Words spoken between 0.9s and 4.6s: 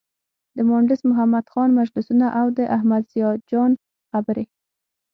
محمد خان مجلسونه او د احمد ضیا جان خبرې.